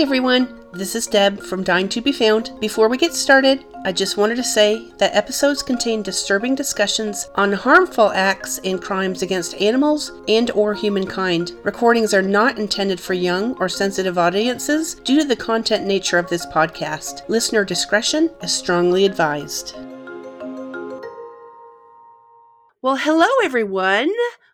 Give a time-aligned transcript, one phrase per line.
[0.00, 0.64] Everyone.
[0.72, 2.52] This is Deb from Dying to Be Found.
[2.60, 7.52] Before we get started, I just wanted to say that episodes contain disturbing discussions on
[7.52, 11.50] harmful acts and crimes against animals and or humankind.
[11.64, 16.28] Recordings are not intended for young or sensitive audiences due to the content nature of
[16.28, 17.28] this podcast.
[17.28, 19.74] Listener discretion is strongly advised.
[22.80, 24.12] Well, hello, everyone.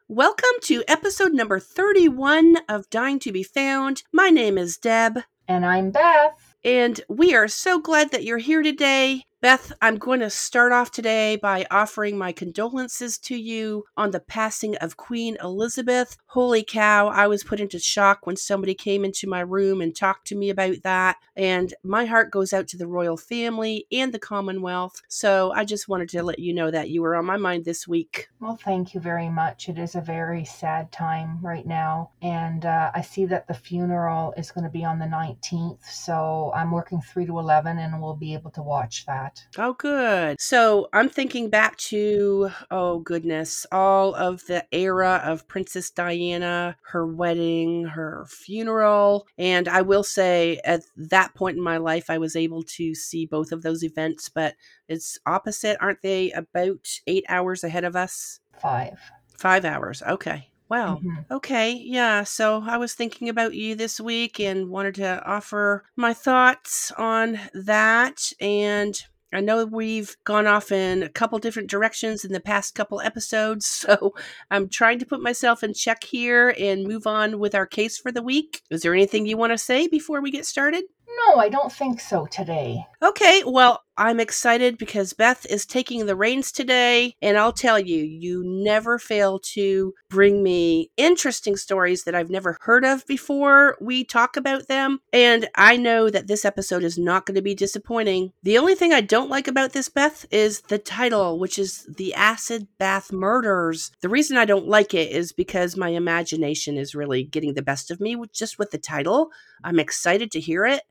[0.08, 4.04] Welcome to episode number 31 of Dying to Be Found.
[4.10, 5.18] My name is Deb.
[5.46, 6.56] And I'm Beth.
[6.64, 9.24] And we are so glad that you're here today.
[9.42, 14.20] Beth, I'm going to start off today by offering my condolences to you on the
[14.20, 16.16] passing of Queen Elizabeth.
[16.34, 20.26] Holy cow, I was put into shock when somebody came into my room and talked
[20.26, 21.18] to me about that.
[21.36, 25.00] And my heart goes out to the royal family and the Commonwealth.
[25.06, 27.86] So I just wanted to let you know that you were on my mind this
[27.86, 28.30] week.
[28.40, 29.68] Well, thank you very much.
[29.68, 32.10] It is a very sad time right now.
[32.20, 35.84] And uh, I see that the funeral is going to be on the 19th.
[35.84, 39.40] So I'm working 3 to 11 and we'll be able to watch that.
[39.56, 40.40] Oh, good.
[40.40, 47.06] So I'm thinking back to, oh goodness, all of the era of Princess Diana, her
[47.06, 49.26] wedding, her funeral.
[49.38, 53.26] And I will say at that point in my life, I was able to see
[53.26, 54.54] both of those events, but
[54.88, 55.76] it's opposite.
[55.80, 58.40] Aren't they about eight hours ahead of us?
[58.60, 58.98] Five.
[59.36, 60.02] Five hours.
[60.02, 60.48] Okay.
[60.68, 61.20] Well, mm-hmm.
[61.30, 62.24] okay, yeah.
[62.24, 67.38] So I was thinking about you this week and wanted to offer my thoughts on
[67.52, 68.32] that.
[68.40, 68.98] And
[69.36, 73.66] I know we've gone off in a couple different directions in the past couple episodes,
[73.84, 74.14] so
[74.50, 78.10] I'm trying to put myself in check here and move on with our case for
[78.10, 78.62] the week.
[78.70, 80.84] Is there anything you want to say before we get started?
[81.28, 82.84] No, I don't think so today.
[83.02, 88.02] Okay, well, I'm excited because Beth is taking the reins today, and I'll tell you,
[88.02, 94.04] you never fail to bring me interesting stories that I've never heard of before we
[94.04, 94.98] talk about them.
[95.12, 98.32] And I know that this episode is not going to be disappointing.
[98.42, 102.14] The only thing I don't like about this, Beth, is the title, which is The
[102.14, 103.92] Acid Bath Murders.
[104.00, 107.90] The reason I don't like it is because my imagination is really getting the best
[107.92, 109.30] of me just with the title.
[109.62, 110.82] I'm excited to hear it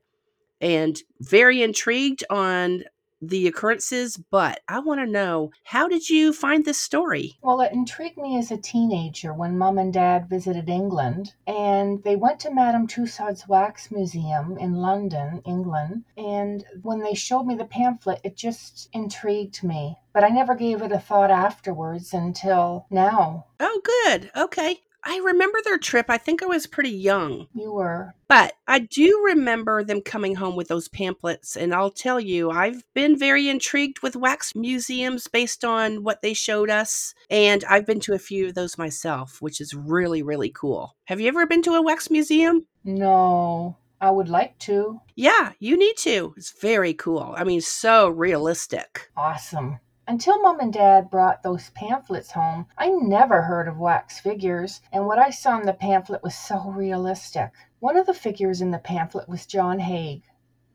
[0.64, 2.84] and very intrigued on
[3.20, 7.38] the occurrences, but I want to know how did you find this story?
[7.42, 12.16] Well, it intrigued me as a teenager when mom and dad visited England and they
[12.16, 16.04] went to Madame Tussaud's Wax Museum in London, England.
[16.16, 19.96] And when they showed me the pamphlet, it just intrigued me.
[20.12, 23.46] But I never gave it a thought afterwards until now.
[23.60, 24.30] Oh, good.
[24.36, 24.80] Okay.
[25.04, 26.06] I remember their trip.
[26.08, 27.46] I think I was pretty young.
[27.54, 28.14] You were.
[28.26, 31.56] But I do remember them coming home with those pamphlets.
[31.56, 36.32] And I'll tell you, I've been very intrigued with wax museums based on what they
[36.32, 37.14] showed us.
[37.30, 40.96] And I've been to a few of those myself, which is really, really cool.
[41.04, 42.66] Have you ever been to a wax museum?
[42.82, 43.76] No.
[44.00, 45.00] I would like to.
[45.14, 46.34] Yeah, you need to.
[46.36, 47.34] It's very cool.
[47.38, 49.10] I mean, so realistic.
[49.16, 49.78] Awesome.
[50.06, 55.06] Until mom and dad brought those pamphlets home, I never heard of wax figures, and
[55.06, 57.50] what I saw in the pamphlet was so realistic.
[57.80, 60.22] One of the figures in the pamphlet was John Haigh.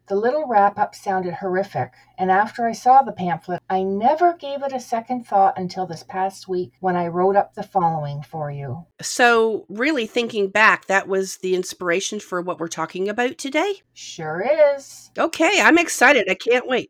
[0.07, 4.63] The little wrap up sounded horrific, and after I saw the pamphlet, I never gave
[4.63, 8.49] it a second thought until this past week when I wrote up the following for
[8.49, 8.87] you.
[8.99, 13.83] So, really thinking back, that was the inspiration for what we're talking about today?
[13.93, 14.43] Sure
[14.75, 15.11] is.
[15.15, 16.27] Okay, I'm excited.
[16.27, 16.89] I can't wait.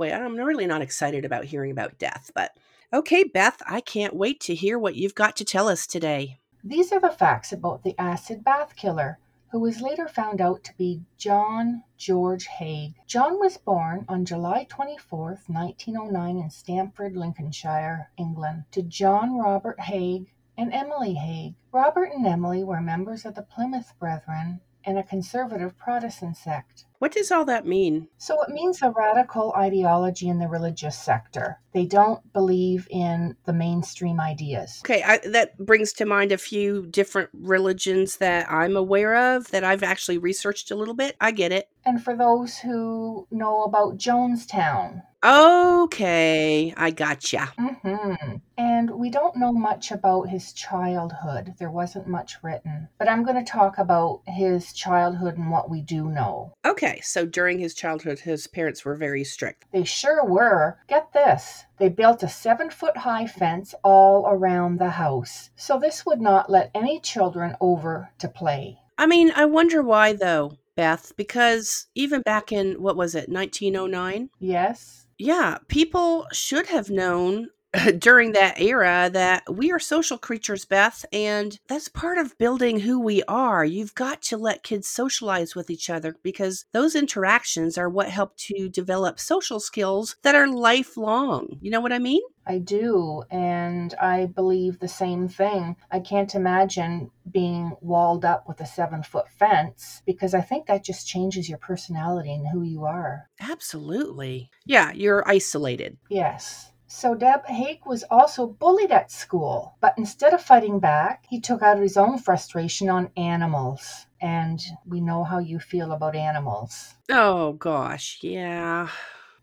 [0.00, 2.56] Wait, I'm really not excited about hearing about death, but
[2.90, 6.38] okay, Beth, I can't wait to hear what you've got to tell us today.
[6.64, 9.18] These are the facts about the acid bath killer,
[9.52, 12.94] who was later found out to be John George Haigh.
[13.06, 20.24] John was born on July 24, 1909, in Stamford, Lincolnshire, England, to John Robert Haigh
[20.56, 21.56] and Emily Haigh.
[21.72, 26.86] Robert and Emily were members of the Plymouth Brethren and a conservative Protestant sect.
[27.00, 28.08] What does all that mean?
[28.18, 31.58] So it means a radical ideology in the religious sector.
[31.72, 34.82] They don't believe in the mainstream ideas.
[34.84, 39.64] Okay, I, that brings to mind a few different religions that I'm aware of that
[39.64, 41.16] I've actually researched a little bit.
[41.22, 41.70] I get it.
[41.86, 47.52] And for those who know about Jonestown, Okay, I gotcha.
[47.58, 48.36] Mm-hmm.
[48.56, 51.54] And we don't know much about his childhood.
[51.58, 52.88] There wasn't much written.
[52.98, 56.54] But I'm going to talk about his childhood and what we do know.
[56.64, 59.66] Okay, so during his childhood, his parents were very strict.
[59.72, 60.78] They sure were.
[60.88, 65.50] Get this they built a seven foot high fence all around the house.
[65.56, 68.78] So this would not let any children over to play.
[68.98, 70.56] I mean, I wonder why though.
[70.76, 74.30] Beth, because even back in what was it, 1909?
[74.38, 77.50] Yes yeah, people should have known
[77.98, 83.00] during that era that we are social creatures, Beth, and that's part of building who
[83.00, 83.64] we are.
[83.64, 88.36] You've got to let kids socialize with each other because those interactions are what help
[88.38, 91.58] to develop social skills that are lifelong.
[91.60, 92.22] You know what I mean?
[92.46, 95.76] I do, and I believe the same thing.
[95.90, 100.82] I can't imagine being walled up with a seven foot fence because I think that
[100.82, 103.28] just changes your personality and who you are.
[103.38, 104.50] Absolutely.
[104.66, 105.98] Yeah, you're isolated.
[106.08, 106.72] Yes.
[106.92, 111.62] So Deb Haigh was also bullied at school, but instead of fighting back, he took
[111.62, 114.06] out his own frustration on animals.
[114.20, 116.94] And we know how you feel about animals.
[117.08, 118.88] Oh, gosh, yeah.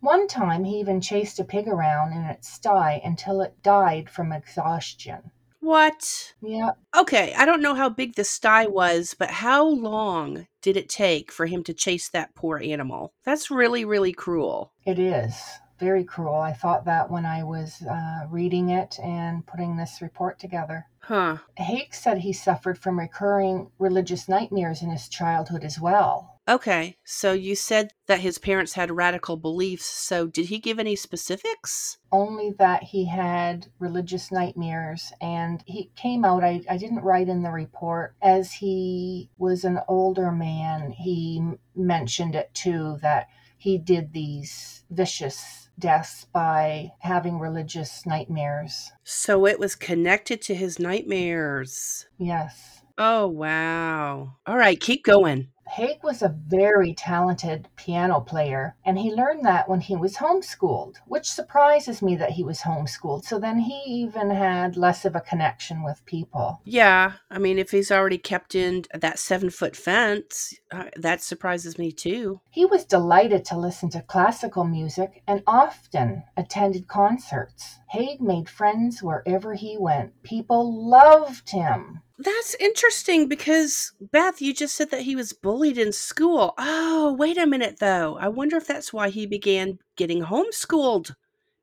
[0.00, 4.30] One time he even chased a pig around in its sty until it died from
[4.30, 5.30] exhaustion.
[5.60, 6.34] What?
[6.42, 10.90] Yeah, Okay, I don't know how big the sty was, but how long did it
[10.90, 13.14] take for him to chase that poor animal?
[13.24, 14.72] That's really, really cruel.
[14.84, 15.34] it is.
[15.78, 16.34] Very cruel.
[16.34, 20.86] I thought that when I was uh, reading it and putting this report together.
[21.00, 21.38] Huh.
[21.56, 26.40] Haigh said he suffered from recurring religious nightmares in his childhood as well.
[26.48, 30.96] Okay, so you said that his parents had radical beliefs, so did he give any
[30.96, 31.98] specifics?
[32.10, 37.42] only that he had religious nightmares and he came out I, I didn't write in
[37.42, 41.42] the report as he was an older man he
[41.76, 43.28] mentioned it too that
[43.58, 50.78] he did these vicious deaths by having religious nightmares So it was connected to his
[50.78, 52.06] nightmares.
[52.18, 54.34] yes Oh, wow.
[54.44, 55.50] All right, keep going.
[55.68, 60.96] Haigh was a very talented piano player, and he learned that when he was homeschooled,
[61.06, 63.24] which surprises me that he was homeschooled.
[63.24, 66.60] So then he even had less of a connection with people.
[66.64, 71.78] Yeah, I mean, if he's already kept in that seven foot fence, uh, that surprises
[71.78, 72.40] me too.
[72.50, 77.78] He was delighted to listen to classical music and often attended concerts.
[77.90, 80.22] Haigh made friends wherever he went.
[80.22, 82.02] People loved him.
[82.18, 86.54] That's interesting because, Beth, you just said that he was bullied in school.
[86.58, 88.16] Oh, wait a minute, though.
[88.18, 91.14] I wonder if that's why he began getting homeschooled.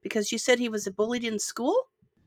[0.02, 1.76] Because you said he was bullied in school?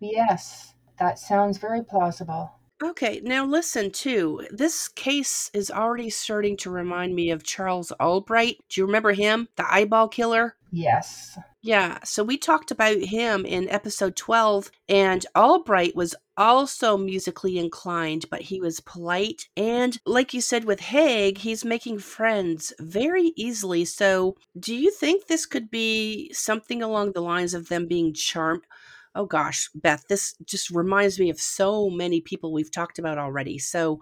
[0.00, 2.52] Yes, that sounds very plausible.
[2.82, 4.46] Okay, now listen too.
[4.50, 8.58] This case is already starting to remind me of Charles Albright.
[8.68, 9.48] Do you remember him?
[9.56, 10.54] The eyeball killer?
[10.70, 11.38] Yes.
[11.60, 18.26] Yeah, so we talked about him in episode 12, and Albright was also musically inclined,
[18.30, 19.48] but he was polite.
[19.56, 23.84] And like you said with Haigh, he's making friends very easily.
[23.84, 28.62] So, do you think this could be something along the lines of them being charmed?
[29.16, 33.58] Oh gosh, Beth, this just reminds me of so many people we've talked about already.
[33.58, 34.00] So,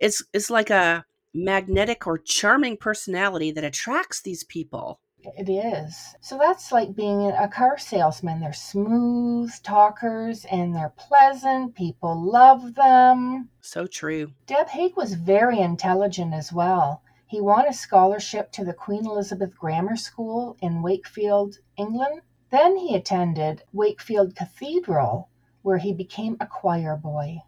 [0.00, 5.00] it's it's like a magnetic or charming personality that attracts these people.
[5.36, 6.14] It is.
[6.20, 8.40] So that's like being a car salesman.
[8.40, 11.74] They're smooth talkers and they're pleasant.
[11.74, 13.48] People love them.
[13.60, 14.32] So true.
[14.46, 17.02] Deb Haigh was very intelligent as well.
[17.26, 22.20] He won a scholarship to the Queen Elizabeth Grammar School in Wakefield, England.
[22.50, 25.28] Then he attended Wakefield Cathedral,
[25.62, 27.42] where he became a choir boy.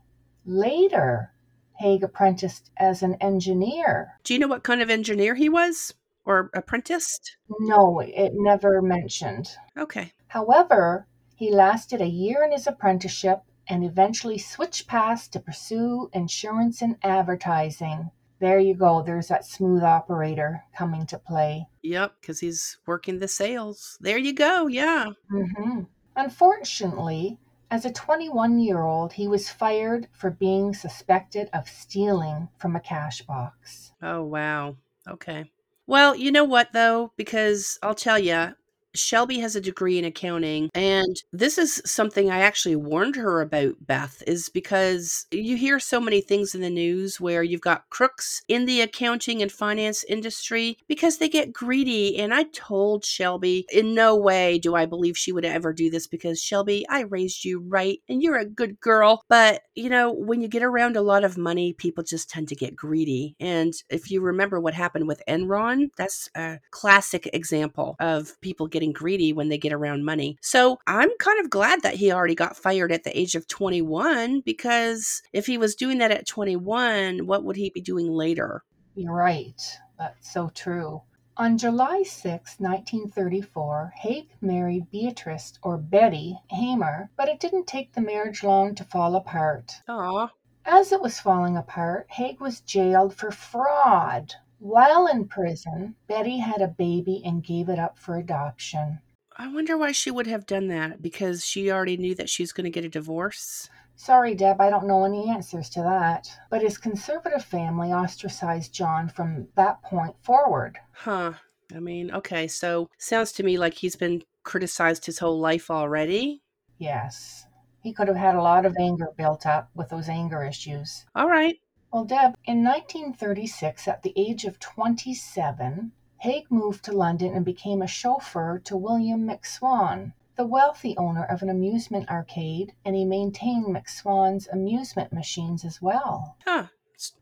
[0.45, 1.33] Later,
[1.79, 4.19] Haigh apprenticed as an engineer.
[4.25, 5.95] Do you know what kind of engineer he was?
[6.29, 7.39] Or apprenticed?
[7.61, 9.49] No, it never mentioned.
[9.79, 10.13] Okay.
[10.27, 16.83] However, he lasted a year in his apprenticeship and eventually switched paths to pursue insurance
[16.83, 18.11] and advertising.
[18.41, 21.67] There you go, there's that smooth operator coming to play.
[21.83, 23.97] Yep, because he's working the sales.
[23.99, 24.67] There you go.
[24.67, 25.07] Yeah.
[25.33, 25.85] Mm-hmm.
[26.15, 27.39] Unfortunately,
[27.71, 32.81] as a 21 year old, he was fired for being suspected of stealing from a
[32.81, 33.93] cash box.
[34.03, 34.77] Oh, wow.
[35.09, 35.51] Okay.
[35.89, 37.13] Well, you know what, though?
[37.17, 38.55] Because I'll tell you,
[38.99, 43.75] Shelby has a degree in accounting, and this is something I actually warned her about,
[43.81, 48.43] Beth, is because you hear so many things in the news where you've got crooks
[48.49, 52.19] in the accounting and finance industry because they get greedy.
[52.19, 56.07] And I told Shelby, in no way do I believe she would ever do this
[56.07, 59.23] because Shelby, I raised you right and you're a good girl.
[59.29, 62.57] But, you know, when you get around a lot of money, people just tend to
[62.57, 63.37] get greedy.
[63.41, 68.88] And if you remember what happened with Enron, that's a classic example of people getting
[68.93, 70.37] greedy when they get around money.
[70.43, 74.41] So I'm kind of glad that he already got fired at the age of 21
[74.41, 78.63] because if he was doing that at 21, what would he be doing later?
[78.95, 79.61] You're right.
[79.99, 81.03] That's so true.
[81.37, 88.01] On July 6, 1934, Haigh married Beatrice, or Betty, Hamer, but it didn't take the
[88.01, 89.75] marriage long to fall apart.
[89.89, 90.31] Aw,
[90.65, 94.35] As it was falling apart, Haigh was jailed for fraud.
[94.59, 99.01] While in prison, Betty had a baby and gave it up for adoption.
[99.37, 102.53] I wonder why she would have done that because she already knew that she was
[102.53, 103.71] going to get a divorce.
[103.95, 106.29] Sorry, Deb, I don't know any answers to that.
[106.51, 110.79] But his conservative family ostracized John from that point forward.
[110.93, 111.35] Huh.
[111.75, 116.43] I mean, okay, so sounds to me like he's been criticized his whole life already.
[116.79, 117.47] Yes.
[117.83, 121.05] He could have had a lot of anger built up with those anger issues.
[121.15, 121.57] All right.
[121.93, 127.81] Well, Deb, in 1936, at the age of 27, Haigh moved to London and became
[127.81, 133.67] a chauffeur to William McSwan, the wealthy owner of an amusement arcade, and he maintained
[133.67, 136.37] McSwan's amusement machines as well.
[136.45, 136.67] Huh.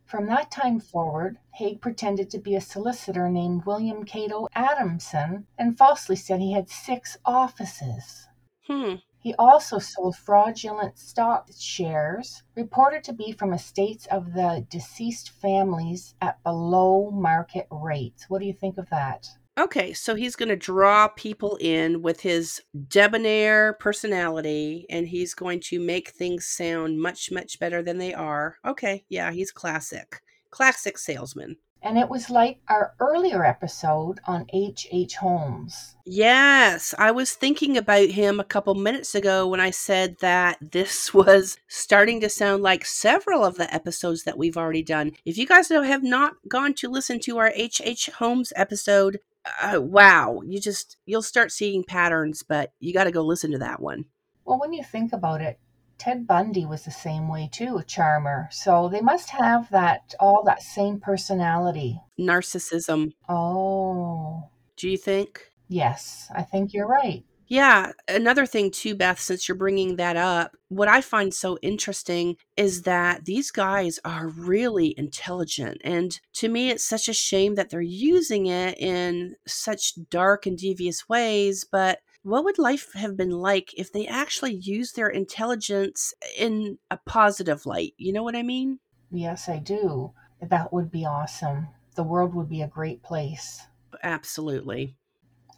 [0.05, 5.79] From that time forward, Haigh pretended to be a solicitor named William Cato Adamson and
[5.79, 8.27] falsely said he had six offices.
[8.67, 8.97] Hmm.
[9.27, 16.15] He also sold fraudulent stock shares, reported to be from estates of the deceased families
[16.23, 18.27] at below market rates.
[18.29, 19.27] What do you think of that?
[19.59, 25.59] Okay, so he's going to draw people in with his debonair personality and he's going
[25.63, 28.59] to make things sound much, much better than they are.
[28.65, 30.21] Okay, yeah, he's classic.
[30.53, 31.57] Classic salesman.
[31.83, 34.89] And it was like our earlier episode on H.H.
[34.91, 35.17] H.
[35.17, 35.95] Holmes.
[36.05, 41.15] Yes, I was thinking about him a couple minutes ago when I said that this
[41.15, 45.13] was starting to sound like several of the episodes that we've already done.
[45.25, 47.83] If you guys have not gone to listen to our H.H.
[47.85, 48.11] H.
[48.19, 49.21] Holmes episode,
[49.63, 53.59] uh, wow, you just you'll start seeing patterns, but you got to go listen to
[53.59, 54.07] that one.
[54.45, 55.59] Well, when you think about it,
[55.99, 58.49] Ted Bundy was the same way too, a charmer.
[58.51, 62.01] So they must have that all that same personality.
[62.19, 63.13] Narcissism.
[63.29, 64.51] Oh.
[64.77, 65.53] Do you think?
[65.69, 67.25] Yes, I think you're right.
[67.49, 72.37] Yeah, another thing too, Beth, since you're bringing that up, what I find so interesting
[72.57, 75.81] is that these guys are really intelligent.
[75.85, 80.59] And to me, it's such a shame that they're using it in such dark and
[80.59, 81.65] devious ways.
[81.71, 86.79] But what would life have been like if they actually used their intelligence eh, in
[86.91, 87.95] a positive light?
[87.99, 88.81] You know what I mean?
[89.13, 90.13] Yes, I do.
[90.43, 91.69] That would be awesome.
[91.95, 93.63] The world would be a great place.
[94.03, 94.97] Absolutely.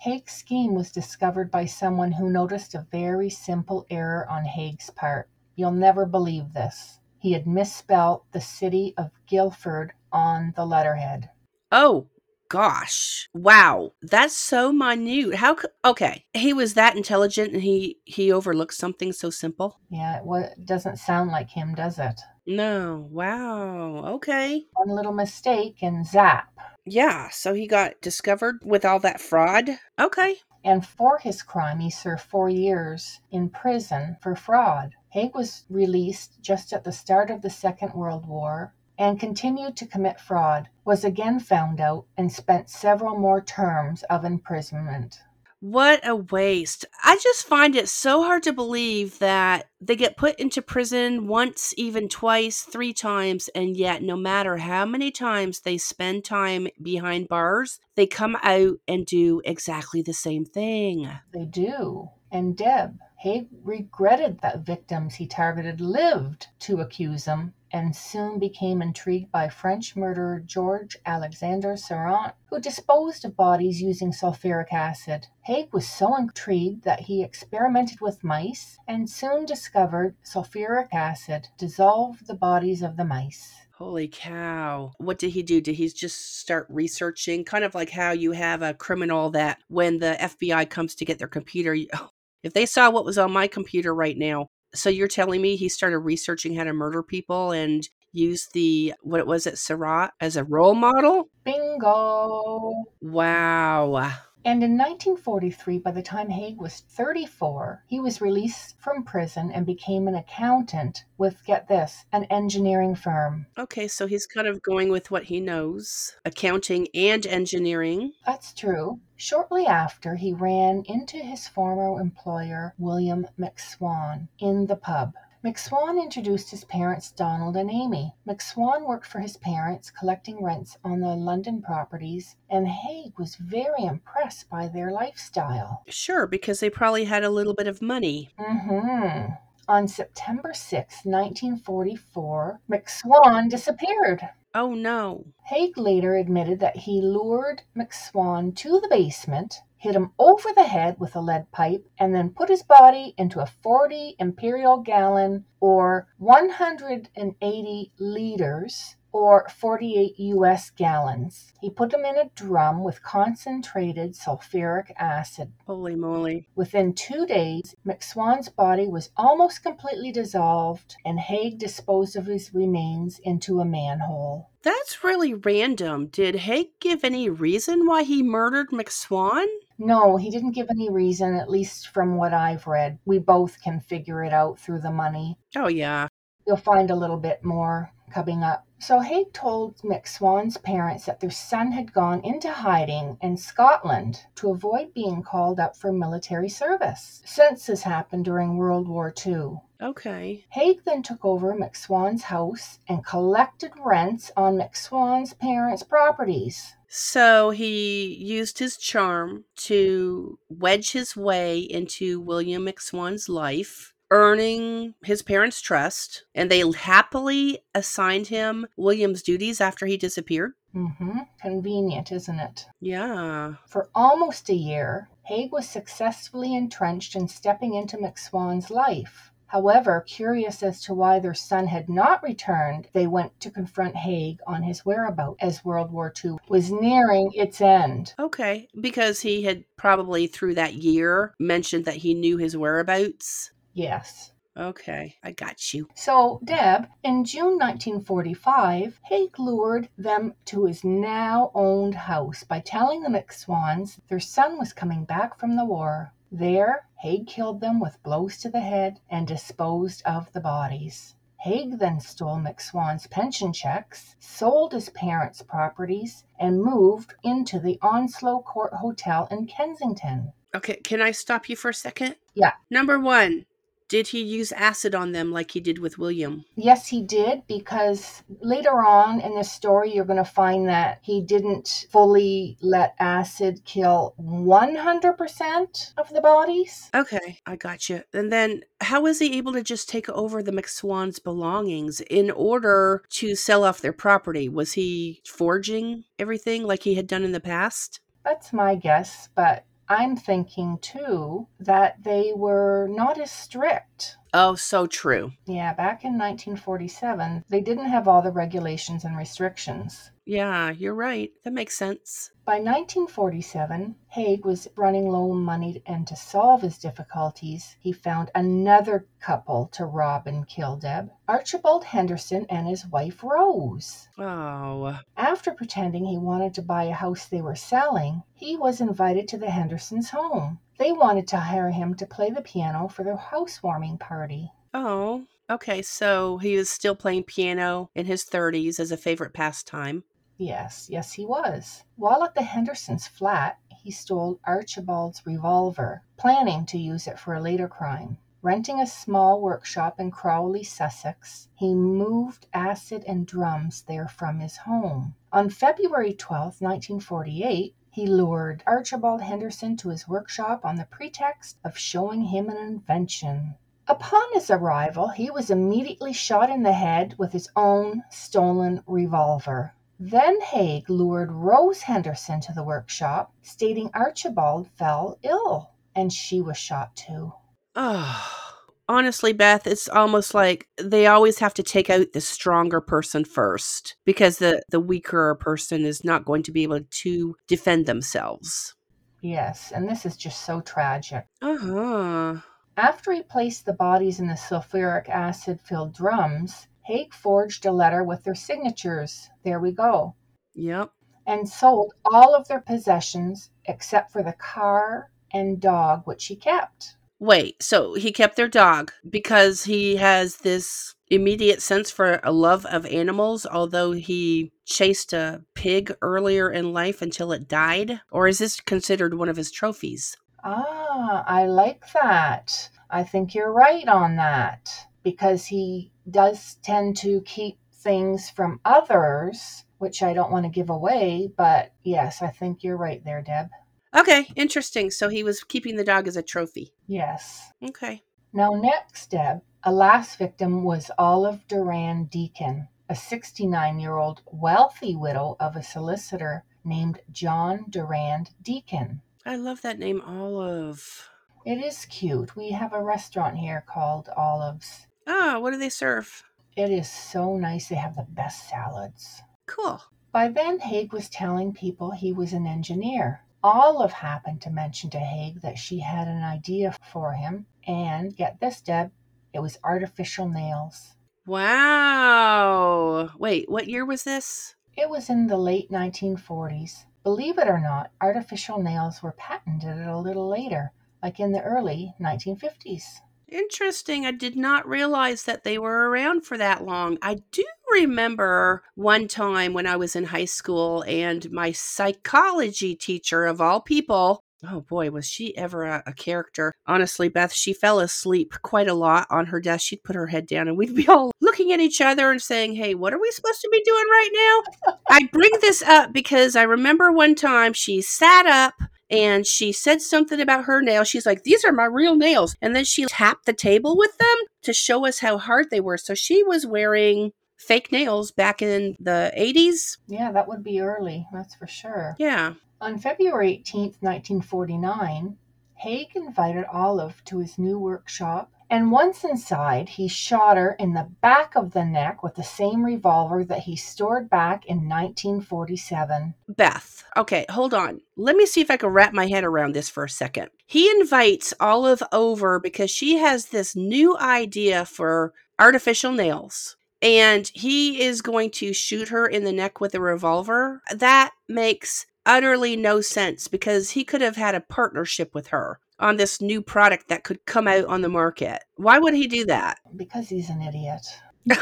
[0.00, 5.30] Haigh's scheme was discovered by someone who noticed a very simple error on Haigh's part.
[5.56, 7.00] You'll never believe this.
[7.18, 11.30] He had misspelled the city of Guildford on the letterhead.
[11.72, 12.08] Oh,
[12.48, 13.28] gosh.
[13.34, 13.92] Wow.
[14.02, 15.34] That's so minute.
[15.36, 19.78] How could Okay, he was that intelligent and he he overlooked something so simple?
[19.90, 22.20] Yeah, it wa- doesn't sound like him, does it?
[22.46, 23.06] No.
[23.10, 24.04] Wow.
[24.14, 24.64] Okay.
[24.72, 26.48] One little mistake and zap.
[26.86, 29.68] Yeah, so he got discovered with all that fraud.
[30.00, 30.36] Okay.
[30.64, 34.94] And for his crime, he served four years in prison for fraud.
[35.10, 39.86] Haigh was released just at the start of the Second World War and continued to
[39.86, 45.20] commit fraud, was again found out, and spent several more terms of imprisonment.
[45.60, 46.84] What a waste.
[47.02, 51.74] I just find it so hard to believe that they get put into prison once,
[51.76, 57.28] even twice, three times, and yet no matter how many times they spend time behind
[57.28, 61.10] bars, they come out and do exactly the same thing.
[61.32, 62.10] They do.
[62.30, 68.82] And Deb, Haigh regretted that victims he targeted lived to accuse him and soon became
[68.82, 75.26] intrigued by French murderer George Alexander Sarret, who disposed of bodies using sulfuric acid.
[75.42, 82.26] Haigh was so intrigued that he experimented with mice and soon discovered sulfuric acid dissolved
[82.26, 83.54] the bodies of the mice.
[83.78, 84.90] Holy cow.
[84.98, 85.60] What did he do?
[85.60, 87.44] Did he just start researching?
[87.44, 91.20] Kind of like how you have a criminal that when the FBI comes to get
[91.20, 91.76] their computer,
[92.42, 95.68] if they saw what was on my computer right now, so you're telling me he
[95.68, 100.36] started researching how to murder people and use the what it was it, Sarret as
[100.36, 101.30] a role model?
[101.44, 102.84] Bingo!
[103.00, 104.12] Wow.
[104.48, 109.66] And in 1943, by the time Haigh was 34, he was released from prison and
[109.66, 113.44] became an accountant with, get this, an engineering firm.
[113.58, 118.14] Okay, so he's kind of going with what he knows accounting and engineering.
[118.24, 119.00] That's true.
[119.16, 125.12] Shortly after, he ran into his former employer, William McSwan, in the pub.
[125.44, 128.12] McSwan introduced his parents, Donald and Amy.
[128.26, 133.84] McSwan worked for his parents, collecting rents on the London properties, and Haigh was very
[133.84, 135.84] impressed by their lifestyle.
[135.88, 138.30] Sure, because they probably had a little bit of money.
[138.38, 139.34] Mm-hmm.
[139.68, 144.28] On September 6, 1944, McSwan disappeared.
[144.54, 145.26] Oh no.
[145.44, 150.96] Haigh later admitted that he lured McSwan to the basement, hit him over the head
[150.98, 156.08] with a lead pipe, and then put his body into a 40 imperial gallon or
[156.18, 161.52] 180 liters or 48 US gallons.
[161.60, 165.52] He put them in a drum with concentrated sulfuric acid.
[165.66, 166.46] Holy moly.
[166.54, 173.18] Within two days, McSwan's body was almost completely dissolved, and Haigh disposed of his remains
[173.24, 174.50] into a manhole.
[174.62, 176.08] That's really random.
[176.08, 179.46] Did Haigh give any reason why he murdered McSwan?
[179.78, 182.98] No, he didn't give any reason, at least from what I've read.
[183.04, 185.38] We both can figure it out through the money.
[185.56, 186.08] Oh, yeah.
[186.46, 188.66] You'll find a little bit more coming up.
[188.80, 194.50] So Haigh told McSwan's parents that their son had gone into hiding in Scotland to
[194.50, 199.60] avoid being called up for military service, since this happened during World War II.
[199.82, 200.44] Okay.
[200.50, 206.74] Haigh then took over McSwan's house and collected rents on McSwan's parents' properties.
[206.88, 215.22] So he used his charm to wedge his way into William McSwan's life, earning his
[215.22, 220.52] parents' trust, and they happily assigned him William's duties after he disappeared.
[220.74, 221.18] Mm-hmm.
[221.40, 222.66] Convenient, isn't it?
[222.80, 223.54] Yeah.
[223.66, 229.30] For almost a year, Haigh was successfully entrenched in stepping into McSwan's life.
[229.48, 234.38] However, curious as to why their son had not returned, they went to confront Haigh
[234.46, 238.14] on his whereabouts as World War II was nearing its end.
[238.18, 238.68] Okay.
[238.78, 243.50] Because he had probably through that year mentioned that he knew his whereabouts.
[243.72, 244.32] Yes.
[244.54, 245.16] Okay.
[245.22, 245.88] I got you.
[245.94, 253.02] So, Deb, in June 1945, Haigh lured them to his now owned house by telling
[253.02, 256.12] the McSwans their son was coming back from the war.
[256.30, 261.14] There, Haigh killed them with blows to the head and disposed of the bodies.
[261.40, 268.40] Haigh then stole McSwan's pension checks, sold his parents' properties, and moved into the Onslow
[268.42, 270.32] Court Hotel in Kensington.
[270.54, 270.76] Okay.
[270.76, 272.16] Can I stop you for a second?
[272.34, 272.52] Yeah.
[272.70, 273.46] Number one,
[273.88, 276.44] did he use acid on them like he did with William?
[276.56, 281.22] Yes, he did, because later on in the story, you're going to find that he
[281.22, 286.90] didn't fully let acid kill 100% of the bodies.
[286.94, 288.02] Okay, I got you.
[288.12, 293.02] And then how was he able to just take over the McSwan's belongings in order
[293.10, 294.48] to sell off their property?
[294.48, 298.00] Was he forging everything like he had done in the past?
[298.24, 304.16] That's my guess, but I'm thinking too that they were not as strict.
[304.34, 305.32] Oh, so true.
[305.46, 310.10] Yeah, back in 1947, they didn't have all the regulations and restrictions.
[310.28, 311.32] Yeah, you're right.
[311.42, 312.30] That makes sense.
[312.44, 318.30] By 1947, Haigh was running low on money, and to solve his difficulties, he found
[318.34, 324.08] another couple to rob and kill Deb Archibald Henderson and his wife Rose.
[324.18, 329.28] Oh, After pretending he wanted to buy a house they were selling, he was invited
[329.28, 330.58] to the Hendersons' home.
[330.78, 334.52] They wanted to hire him to play the piano for their housewarming party.
[334.74, 335.24] oh.
[335.50, 340.04] Okay, so he was still playing piano in his 30s as a favorite pastime.
[340.40, 341.82] Yes, yes, he was.
[341.96, 347.40] While at the Hendersons' flat, he stole Archibald's revolver, planning to use it for a
[347.40, 348.18] later crime.
[348.40, 354.58] Renting a small workshop in Crawley, Sussex, he moved acid and drums there from his
[354.58, 355.16] home.
[355.32, 361.76] On February 12, 1948, he lured Archibald Henderson to his workshop on the pretext of
[361.76, 363.56] showing him an invention.
[363.88, 369.74] Upon his arrival, he was immediately shot in the head with his own stolen revolver.
[370.00, 376.56] Then Haigh lured Rose Henderson to the workshop, stating Archibald fell ill, and she was
[376.56, 377.32] shot too.
[377.74, 378.54] Oh,
[378.88, 383.96] honestly, Beth, it's almost like they always have to take out the stronger person first
[384.04, 388.74] because the, the weaker person is not going to be able to defend themselves.
[389.20, 391.26] Yes, and this is just so tragic.
[391.42, 392.36] Uh huh.
[392.76, 398.02] After he placed the bodies in the sulfuric acid filled drums, Haigh forged a letter
[398.02, 399.28] with their signatures.
[399.44, 400.14] There we go.
[400.54, 400.90] Yep.
[401.26, 406.96] And sold all of their possessions except for the car and dog, which he kept.
[407.20, 412.64] Wait, so he kept their dog because he has this immediate sense for a love
[412.64, 418.00] of animals, although he chased a pig earlier in life until it died?
[418.10, 420.16] Or is this considered one of his trophies?
[420.42, 422.70] Ah, I like that.
[422.88, 429.64] I think you're right on that because he does tend to keep things from others,
[429.78, 431.30] which I don't want to give away.
[431.36, 433.48] But yes, I think you're right there, Deb.
[433.96, 434.90] Okay, interesting.
[434.90, 436.72] So he was keeping the dog as a trophy.
[436.86, 437.52] Yes.
[437.66, 438.02] Okay.
[438.32, 444.94] Now, next, Deb, a last victim was Olive Durand Deacon, a 69 year old wealthy
[444.94, 449.00] widow of a solicitor named John Durand Deacon.
[449.24, 451.08] I love that name, Olive.
[451.46, 452.36] It is cute.
[452.36, 454.86] We have a restaurant here called Olives.
[455.08, 456.22] Ah, what do they serve?
[456.54, 457.68] It is so nice.
[457.68, 459.22] They have the best salads.
[459.46, 459.80] Cool.
[460.12, 463.22] By then, Haigh was telling people he was an engineer.
[463.42, 468.40] Olive happened to mention to Haigh that she had an idea for him, and get
[468.40, 468.90] this, Deb,
[469.32, 470.96] it was artificial nails.
[471.26, 473.10] Wow.
[473.18, 474.56] Wait, what year was this?
[474.76, 476.84] It was in the late 1940s.
[477.02, 481.94] Believe it or not, artificial nails were patented a little later, like in the early
[482.00, 483.00] 1950s.
[483.30, 484.06] Interesting.
[484.06, 486.96] I did not realize that they were around for that long.
[487.02, 493.26] I do remember one time when I was in high school and my psychology teacher,
[493.26, 496.52] of all people, oh boy, was she ever a, a, character.
[496.66, 499.66] Honestly, Beth, she fell asleep quite a lot on her desk.
[499.66, 502.54] She'd put her head down and we'd be all looking at each other and saying,
[502.54, 504.74] Hey, what are we supposed to be doing right now?
[504.88, 508.54] I bring this up because I remember one time she sat up
[508.90, 510.88] and she said something about her nails.
[510.88, 512.34] She's like, These are my real nails.
[512.40, 515.76] And then she tapped the table with them to show us how hard they were.
[515.78, 519.78] So she was wearing fake nails back in the 80s.
[519.86, 521.94] Yeah, that would be early, that's for sure.
[521.98, 522.34] Yeah.
[522.60, 525.16] On February 18th, 1949,
[525.54, 530.88] Haigh invited Olive to his new workshop and once inside, he shot her in the
[531.02, 536.14] back of the neck with the same revolver that he stored back in 1947.
[536.28, 537.82] Beth, okay, hold on.
[537.96, 540.30] Let me see if I can wrap my head around this for a second.
[540.46, 547.82] He invites Olive over because she has this new idea for artificial nails and he
[547.82, 550.62] is going to shoot her in the neck with a revolver.
[550.74, 555.96] That makes utterly no sense because he could have had a partnership with her on
[555.96, 558.42] this new product that could come out on the market.
[558.56, 559.58] Why would he do that?
[559.76, 560.86] Because he's an idiot.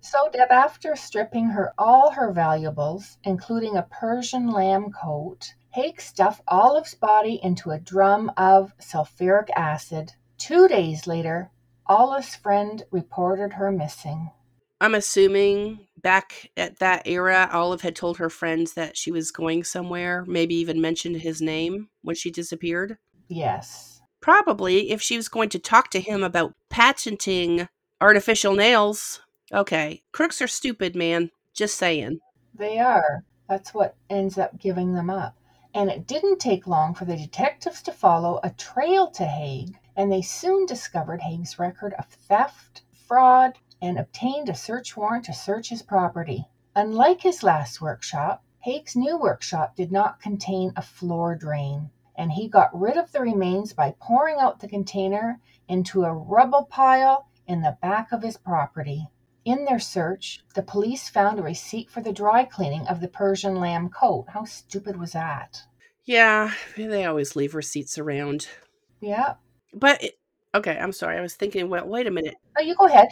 [0.00, 6.42] so Deb, after stripping her all her valuables, including a Persian lamb coat, Haigh stuffed
[6.48, 10.12] Olive's body into a drum of sulfuric acid.
[10.38, 11.50] Two days later,
[11.86, 14.30] Olive's friend reported her missing.
[14.80, 19.64] I'm assuming back at that era, Olive had told her friends that she was going
[19.64, 22.98] somewhere, maybe even mentioned his name when she disappeared.
[23.28, 24.00] Yes.
[24.20, 27.68] Probably if she was going to talk to him about patenting
[28.00, 29.20] artificial nails.
[29.52, 31.30] Okay, crooks are stupid, man.
[31.54, 32.20] Just saying.
[32.54, 33.24] They are.
[33.48, 35.36] That's what ends up giving them up.
[35.74, 40.10] And it didn't take long for the detectives to follow a trail to Haigh, and
[40.10, 45.68] they soon discovered Haigh's record of theft, fraud, and obtained a search warrant to search
[45.68, 46.46] his property.
[46.74, 52.48] Unlike his last workshop, Haigh's new workshop did not contain a floor drain, and he
[52.48, 57.62] got rid of the remains by pouring out the container into a rubble pile in
[57.62, 59.06] the back of his property.
[59.44, 63.56] In their search, the police found a receipt for the dry cleaning of the Persian
[63.56, 64.26] lamb coat.
[64.28, 65.62] How stupid was that?
[66.04, 68.48] Yeah, they always leave receipts around.
[69.00, 69.34] Yeah.
[69.72, 70.18] But, it,
[70.54, 71.16] okay, I'm sorry.
[71.16, 72.34] I was thinking, well, wait a minute.
[72.58, 73.08] Oh, you go ahead.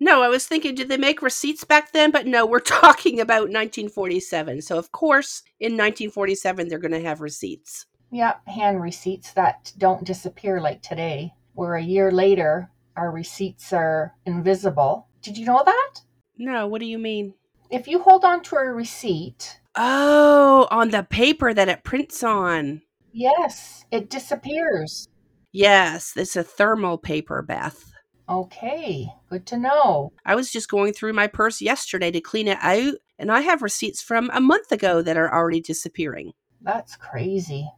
[0.00, 2.10] No, I was thinking, did they make receipts back then?
[2.10, 4.62] But no, we're talking about 1947.
[4.62, 7.86] So, of course, in 1947, they're going to have receipts.
[8.10, 14.14] Yeah, hand receipts that don't disappear like today, where a year later, our receipts are
[14.24, 15.08] invisible.
[15.22, 16.00] Did you know that?
[16.38, 17.34] No, what do you mean?
[17.70, 19.60] If you hold on to a receipt.
[19.76, 22.82] Oh, on the paper that it prints on.
[23.12, 25.08] Yes, it disappears.
[25.52, 27.87] Yes, it's a thermal paper, Beth.
[28.28, 30.12] Okay, good to know.
[30.26, 33.62] I was just going through my purse yesterday to clean it out, and I have
[33.62, 36.32] receipts from a month ago that are already disappearing.
[36.60, 37.70] That's crazy.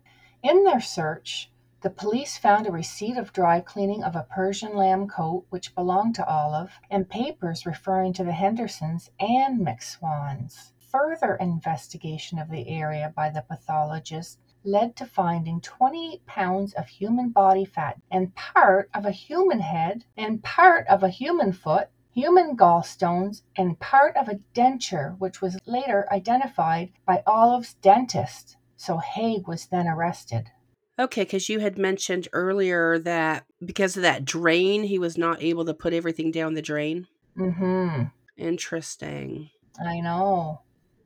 [0.42, 1.50] In their search,
[1.82, 6.16] the police found a receipt of dry cleaning of a Persian lamb coat which belonged
[6.16, 10.72] to Olive, and papers referring to the Hendersons and McSwans.
[10.90, 17.30] Further investigation of the area by the pathologist led to finding 28 pounds of human
[17.30, 22.56] body fat and part of a human head and part of a human foot, human
[22.56, 28.56] gallstones, and part of a denture, which was later identified by Olive's dentist.
[28.76, 30.50] So Haigh was then arrested.
[30.98, 35.64] Okay, because you had mentioned earlier that because of that drain, he was not able
[35.64, 37.06] to put everything down the drain.
[37.36, 38.02] Mm hmm.
[38.36, 39.50] Interesting.
[39.82, 40.60] I know.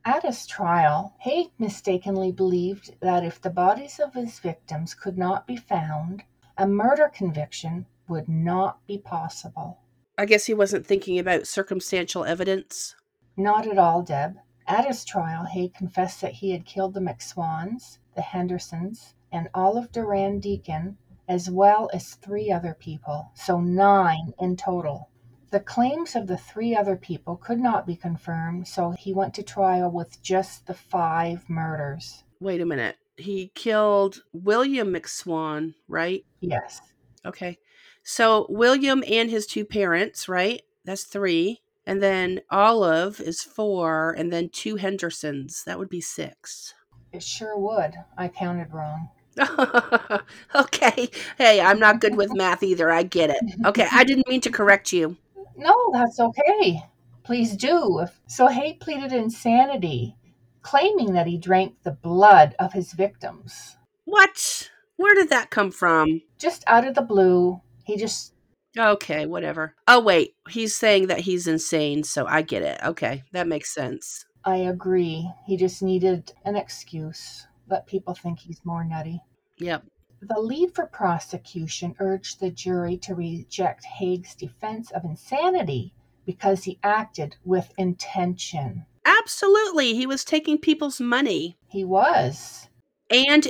[0.07, 5.47] At his trial, Haigh mistakenly believed that if the bodies of his victims could not
[5.47, 6.23] be found,
[6.59, 9.79] a murder conviction would not be possible.
[10.15, 12.95] I guess he wasn't thinking about circumstantial evidence.
[13.35, 14.37] Not at all, Deb.
[14.67, 19.91] At his trial, Haigh confessed that he had killed the McSwans, the Hendersons, and Olive
[19.91, 25.09] Durand Deacon, as well as three other people, so nine in total.
[25.55, 29.41] The claims of the three other people could not be confirmed, so he went to
[29.41, 32.25] trial with just the five murders.
[32.41, 32.97] Wait a minute.
[33.15, 36.25] He killed William McSwan, right?
[36.41, 36.81] Yes.
[37.25, 37.57] Okay.
[38.03, 40.61] So William and his two parents, right?
[40.83, 41.61] That's three.
[41.85, 45.63] And then Olive is four, and then two Hendersons.
[45.63, 46.73] That would be six.
[47.13, 47.93] It sure would.
[48.17, 49.07] I counted wrong.
[50.55, 51.09] okay.
[51.37, 52.91] Hey, I'm not good with math either.
[52.91, 53.41] I get it.
[53.65, 55.15] Okay, I didn't mean to correct you.
[55.57, 56.83] No, that's okay.
[57.23, 58.05] Please do.
[58.27, 60.15] So Haigh pleaded insanity,
[60.61, 63.77] claiming that he drank the blood of his victims.
[64.05, 64.69] What?
[64.97, 66.21] Where did that come from?
[66.37, 68.33] Just out of the blue, he just.
[68.77, 69.73] Okay, whatever.
[69.87, 70.35] Oh, wait.
[70.49, 72.79] He's saying that he's insane, so I get it.
[72.83, 74.25] Okay, that makes sense.
[74.43, 75.29] I agree.
[75.47, 77.47] He just needed an excuse.
[77.67, 79.21] Let people think he's more nutty.
[79.57, 79.83] Yep.
[80.21, 85.93] The lead for prosecution urged the jury to reject Haigh's defense of insanity
[86.25, 88.85] because he acted with intention.
[89.05, 89.93] Absolutely.
[89.93, 91.57] He was taking people's money.
[91.67, 92.69] He was.
[93.09, 93.47] And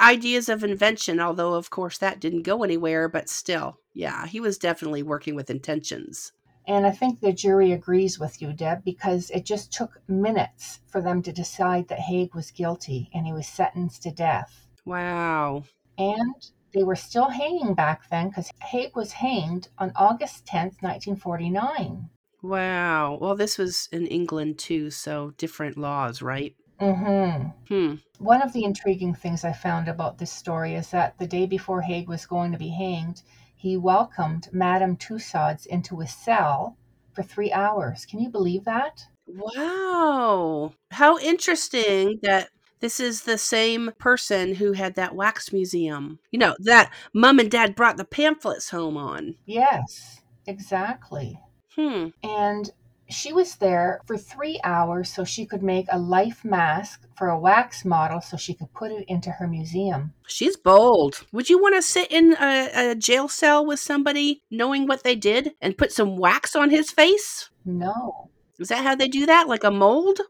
[0.00, 4.56] ideas of invention, although, of course, that didn't go anywhere, but still, yeah, he was
[4.56, 6.32] definitely working with intentions.
[6.66, 11.02] And I think the jury agrees with you, Deb, because it just took minutes for
[11.02, 14.66] them to decide that Haigh was guilty and he was sentenced to death.
[14.86, 15.64] Wow.
[15.98, 22.10] And they were still hanging back then because Haigh was hanged on August 10th, 1949.
[22.42, 23.18] Wow.
[23.20, 26.54] Well, this was in England too, so different laws, right?
[26.80, 27.48] Mm-hmm.
[27.68, 27.94] Hmm.
[28.18, 31.82] One of the intriguing things I found about this story is that the day before
[31.82, 33.22] Haigh was going to be hanged,
[33.54, 36.76] he welcomed Madame Tussauds into his cell
[37.12, 38.04] for three hours.
[38.04, 39.06] Can you believe that?
[39.26, 40.74] Wow.
[40.90, 42.50] How interesting that
[42.84, 46.18] this is the same person who had that wax museum.
[46.30, 49.36] You know, that mom and dad brought the pamphlets home on.
[49.46, 51.40] Yes, exactly.
[51.74, 52.08] Hmm.
[52.22, 52.70] And
[53.08, 57.40] she was there for three hours so she could make a life mask for a
[57.40, 60.12] wax model so she could put it into her museum.
[60.26, 61.24] She's bold.
[61.32, 65.16] Would you want to sit in a, a jail cell with somebody knowing what they
[65.16, 67.48] did and put some wax on his face?
[67.64, 69.48] No, Is that how they do that?
[69.48, 70.20] Like a mold?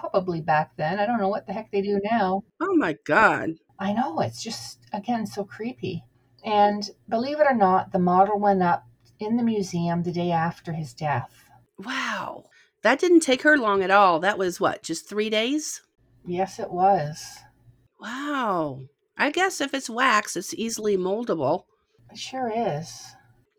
[0.00, 0.98] Probably back then.
[0.98, 2.42] I don't know what the heck they do now.
[2.60, 3.50] Oh my God.
[3.78, 6.04] I know, it's just, again, so creepy.
[6.44, 8.84] And believe it or not, the model went up
[9.18, 11.32] in the museum the day after his death.
[11.78, 12.44] Wow.
[12.82, 14.20] That didn't take her long at all.
[14.20, 15.80] That was what, just three days?
[16.26, 17.38] Yes, it was.
[18.00, 18.82] Wow.
[19.16, 21.64] I guess if it's wax, it's easily moldable.
[22.10, 23.02] It sure is.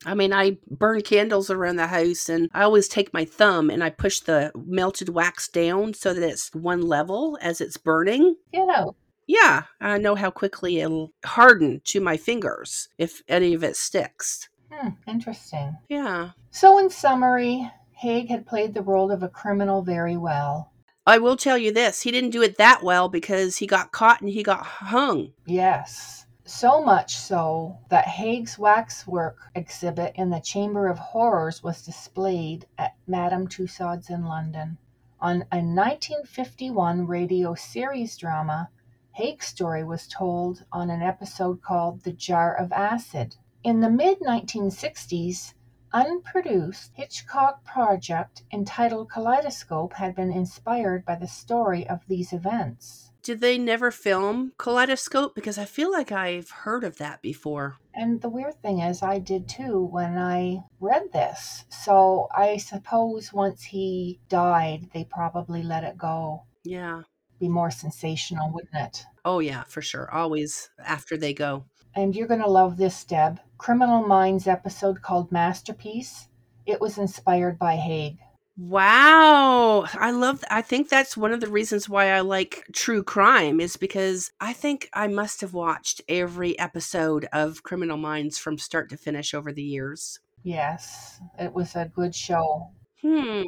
[0.05, 3.83] I mean, I burn candles around the house and I always take my thumb and
[3.83, 8.35] I push the melted wax down so that it's one level as it's burning.
[8.53, 8.95] You know,
[9.27, 14.49] Yeah, I know how quickly it'll harden to my fingers if any of it sticks.
[14.71, 15.77] hmm, interesting.
[15.89, 16.31] Yeah.
[16.51, 20.71] So, in summary, Haigh had played the role of a criminal very well.
[21.07, 24.21] I will tell you this he didn't do it that well because he got caught
[24.21, 25.33] and he got hung.
[25.45, 26.24] Yes.
[26.47, 32.93] So much so that Haigh's waxwork exhibit in the Chamber of Horrors was displayed at
[33.07, 34.77] Madame Tussauds in London.
[35.19, 38.69] On a 1951 radio series drama,
[39.13, 43.37] Haigh's story was told on an episode called The Jar of Acid.
[43.63, 45.55] In the mid 1960s,
[45.91, 53.13] unproduced Hitchcock project entitled Kaleidoscope had been inspired by the story of these events.
[53.25, 55.33] Did they never film Kaleidoscope?
[55.33, 57.77] Because I feel like I've heard of that before.
[57.95, 61.65] And the weird thing is, I did too when I read this.
[61.69, 66.43] So I suppose once he died, they probably let it go.
[66.63, 67.01] Yeah.
[67.39, 69.03] Be more sensational, wouldn't it?
[69.25, 70.07] Oh, yeah, for sure.
[70.13, 71.65] Always after they go.
[71.95, 73.39] And you're going to love this, Deb.
[73.57, 76.27] Criminal Minds episode called Masterpiece.
[76.67, 78.19] It was inspired by Haigh.
[78.57, 79.85] Wow.
[79.93, 83.75] I love I think that's one of the reasons why I like true crime is
[83.75, 88.97] because I think I must have watched every episode of Criminal Minds from start to
[88.97, 90.19] finish over the years.
[90.43, 92.69] Yes, it was a good show.
[93.01, 93.43] Hmm.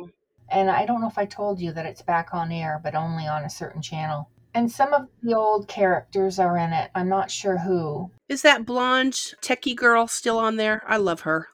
[0.50, 3.28] And I don't know if I told you that it's back on air, but only
[3.28, 4.30] on a certain channel.
[4.54, 6.90] And some of the old characters are in it.
[6.96, 8.12] I'm not sure who.
[8.28, 10.84] Is that blonde techie girl still on there?
[10.88, 11.50] I love her.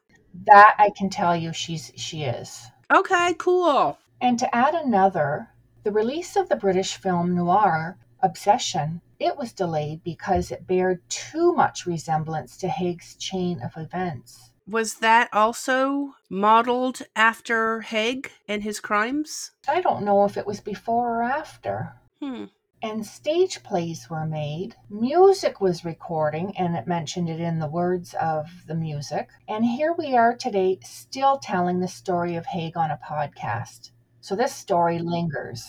[0.46, 2.68] That I can tell you she's she is.
[2.92, 3.98] Okay, cool.
[4.20, 5.50] And to add another,
[5.84, 11.52] the release of the British film noir Obsession, it was delayed because it bared too
[11.54, 14.52] much resemblance to Haigh's chain of events.
[14.66, 19.52] Was that also modeled after Haigh and his crimes?
[19.68, 21.96] I don't know if it was before or after.
[22.22, 22.46] Hmm.
[22.84, 24.76] And stage plays were made.
[24.90, 29.30] Music was recording, and it mentioned it in the words of the music.
[29.48, 33.92] And here we are today, still telling the story of Haigh on a podcast.
[34.20, 35.66] So this story lingers.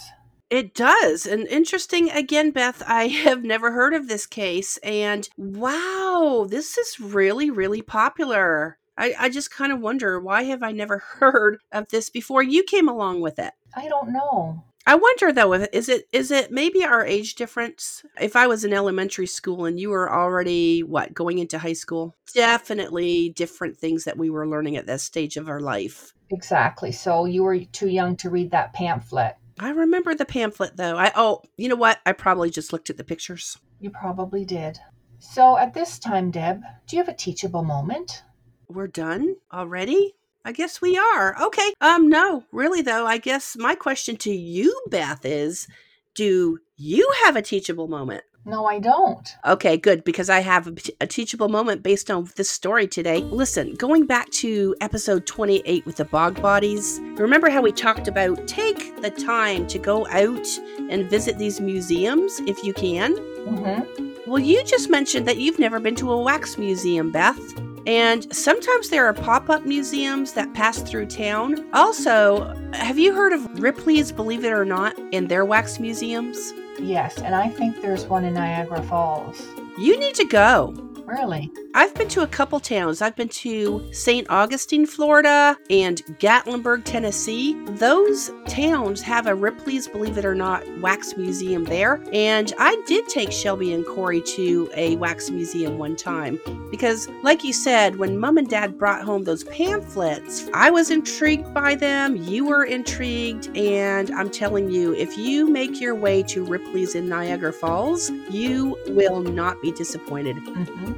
[0.50, 1.24] It does.
[1.24, 4.76] And interesting again, Beth, I have never heard of this case.
[4.78, 8.76] And wow, this is really, really popular.
[8.98, 12.64] I, I just kind of wonder why have I never heard of this before you
[12.64, 13.52] came along with it?
[13.76, 14.64] I don't know.
[14.86, 18.04] I wonder though, if is it is it maybe our age difference?
[18.20, 22.14] If I was in elementary school and you were already what going into high school,
[22.34, 26.12] definitely different things that we were learning at that stage of our life.
[26.30, 26.92] Exactly.
[26.92, 29.36] So you were too young to read that pamphlet.
[29.58, 30.98] I remember the pamphlet though.
[30.98, 32.00] I oh, you know what?
[32.04, 33.56] I probably just looked at the pictures.
[33.80, 34.78] You probably did.
[35.18, 38.22] So at this time, Deb, do you have a teachable moment?
[38.68, 40.14] We're done already?
[40.44, 41.40] I guess we are.
[41.42, 41.72] Okay.
[41.80, 45.66] Um no, really though, I guess my question to you Beth is
[46.14, 48.24] do you have a teachable moment?
[48.46, 49.36] No, I don't.
[49.46, 53.22] Okay, good, because I have a, a, teachable moment based on this story today.
[53.22, 58.46] Listen, going back to episode 28 with the bog bodies, remember how we talked about
[58.46, 60.46] take the time to go out
[60.90, 63.14] and visit these museums if you can?
[63.16, 64.30] Mm-hmm.
[64.30, 67.40] Well, you just mentioned that you've never been to a wax museum, Beth.
[67.86, 71.68] And sometimes there are pop up museums that pass through town.
[71.74, 76.52] Also, have you heard of Ripley's Believe It or Not in their wax museums?
[76.78, 79.46] Yes, and I think there's one in Niagara Falls.
[79.78, 80.74] You need to go.
[81.06, 81.50] Really?
[81.74, 83.02] I've been to a couple towns.
[83.02, 84.28] I've been to St.
[84.30, 87.54] Augustine, Florida, and Gatlinburg, Tennessee.
[87.72, 92.02] Those towns have a Ripley's Believe It or Not wax museum there.
[92.12, 96.40] And I did take Shelby and Corey to a wax museum one time
[96.70, 101.52] because, like you said, when mom and dad brought home those pamphlets, I was intrigued
[101.52, 102.16] by them.
[102.16, 103.54] You were intrigued.
[103.56, 108.78] And I'm telling you, if you make your way to Ripley's in Niagara Falls, you
[108.88, 110.36] will not be disappointed.
[110.36, 110.93] Mm-hmm.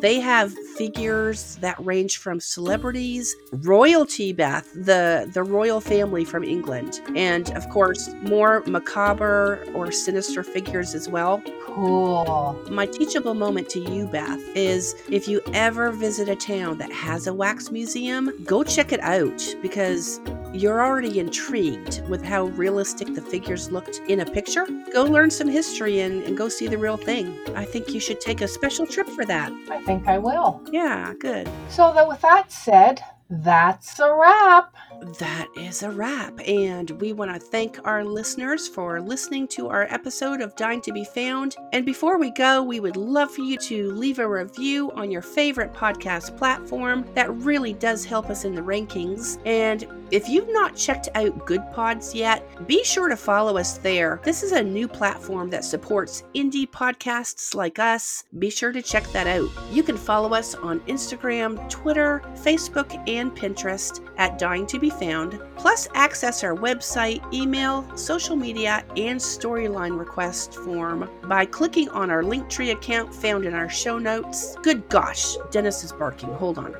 [0.00, 7.00] They have figures that range from celebrities, royalty, Beth, the, the royal family from England,
[7.16, 11.42] and of course, more macabre or sinister figures as well.
[11.74, 12.56] Cool.
[12.70, 17.26] My teachable moment to you, Beth, is if you ever visit a town that has
[17.26, 20.20] a wax museum, go check it out because
[20.52, 24.66] you're already intrigued with how realistic the figures looked in a picture.
[24.92, 27.36] Go learn some history and, and go see the real thing.
[27.56, 29.52] I think you should take a special trip for that.
[29.68, 30.62] I think I will.
[30.70, 31.50] Yeah, good.
[31.70, 34.74] So, that with that said, that's a wrap.
[35.18, 36.40] That is a wrap.
[36.46, 40.92] And we want to thank our listeners for listening to our episode of Dying to
[40.92, 41.56] Be Found.
[41.72, 45.22] And before we go, we would love for you to leave a review on your
[45.22, 47.04] favorite podcast platform.
[47.14, 49.38] That really does help us in the rankings.
[49.46, 54.20] And if you've not checked out Good Pods yet, be sure to follow us there.
[54.22, 58.24] This is a new platform that supports indie podcasts like us.
[58.38, 59.48] Be sure to check that out.
[59.72, 65.40] You can follow us on Instagram, Twitter, Facebook, and Pinterest at Dying to Be Found,
[65.56, 72.22] plus access our website, email, social media, and storyline request form by clicking on our
[72.22, 74.56] Linktree account found in our show notes.
[74.56, 76.34] Good gosh, Dennis is barking.
[76.34, 76.76] Hold on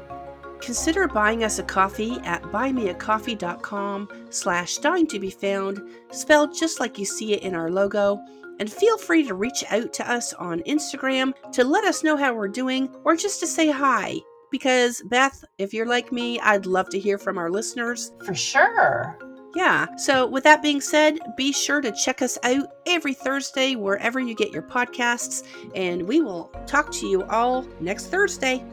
[0.60, 6.98] consider buying us a coffee at buymeacoffee.com slash dying to be found spelled just like
[6.98, 8.18] you see it in our logo
[8.60, 12.32] and feel free to reach out to us on instagram to let us know how
[12.34, 14.18] we're doing or just to say hi
[14.54, 19.18] because beth if you're like me i'd love to hear from our listeners For sure.
[19.56, 24.20] yeah so with that being said be sure to check us out every thursday wherever
[24.20, 25.42] you get your podcasts
[25.74, 28.64] and we will talk to you all next thursday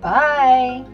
[0.00, 0.86] Bye.